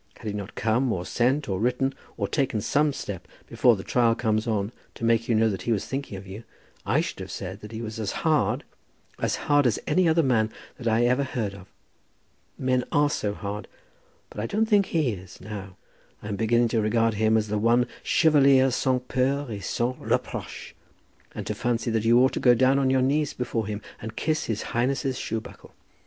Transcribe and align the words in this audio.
Had 0.17 0.25
he 0.29 0.33
not 0.33 0.55
come, 0.55 0.91
or 0.91 1.05
sent, 1.05 1.47
or 1.47 1.59
written, 1.59 1.93
or 2.17 2.27
taken 2.27 2.59
some 2.59 2.91
step 2.91 3.27
before 3.45 3.75
the 3.75 3.83
trial 3.83 4.15
comes 4.15 4.47
on, 4.47 4.71
to 4.95 5.03
make 5.05 5.29
you 5.29 5.35
know 5.35 5.47
that 5.47 5.61
he 5.61 5.71
was 5.71 5.85
thinking 5.85 6.17
of 6.17 6.25
you, 6.25 6.43
I 6.87 7.01
should 7.01 7.19
have 7.19 7.29
said 7.29 7.59
that 7.61 7.71
he 7.71 7.83
was 7.83 7.99
as 7.99 8.11
hard, 8.25 8.63
as 9.19 9.35
hard 9.45 9.67
as 9.67 9.77
any 9.85 10.09
other 10.09 10.23
man 10.23 10.51
that 10.77 10.87
I 10.87 11.05
ever 11.05 11.23
heard 11.23 11.53
of. 11.53 11.67
Men 12.57 12.83
are 12.91 13.11
so 13.11 13.35
hard! 13.35 13.67
But 14.31 14.39
I 14.39 14.47
don't 14.47 14.65
think 14.65 14.87
he 14.87 15.09
is, 15.11 15.39
now. 15.39 15.77
I 16.23 16.29
am 16.29 16.35
beginning 16.35 16.69
to 16.69 16.81
regard 16.81 17.13
him 17.13 17.37
as 17.37 17.49
the 17.49 17.59
one 17.59 17.85
chevalier 18.01 18.71
sans 18.71 19.03
peur 19.07 19.45
et 19.51 19.63
sans 19.63 19.95
reproche, 19.99 20.73
and 21.35 21.45
to 21.45 21.53
fancy 21.53 21.91
that 21.91 22.05
you 22.05 22.19
ought 22.21 22.33
to 22.33 22.39
go 22.39 22.55
down 22.55 22.79
on 22.79 22.89
your 22.89 23.03
knees 23.03 23.33
before 23.33 23.67
him, 23.67 23.83
and 24.01 24.15
kiss 24.15 24.45
his 24.45 24.63
highness's 24.63 25.19
shoebuckle. 25.19 25.75